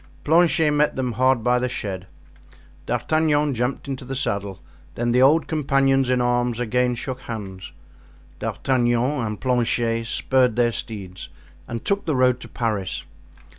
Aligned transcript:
Planchet 0.23 0.71
met 0.71 0.95
them 0.95 1.11
hard 1.11 1.43
by 1.43 1.59
the 1.59 1.69
shed. 1.69 2.07
D'Artagnan 2.87 3.53
jumped 3.53 3.87
into 3.87 4.03
the 4.03 4.15
saddle, 4.15 4.59
then 4.95 5.11
the 5.11 5.21
old 5.21 5.45
companions 5.45 6.09
in 6.09 6.21
arms 6.21 6.59
again 6.59 6.95
shook 6.95 7.19
hands. 7.21 7.71
D'Artagnan 8.39 9.23
and 9.23 9.39
Planchet 9.39 10.07
spurred 10.07 10.55
their 10.55 10.71
steeds 10.71 11.29
and 11.67 11.85
took 11.85 12.05
the 12.05 12.15
road 12.15 12.39
to 12.39 12.47
Paris. 12.47 13.03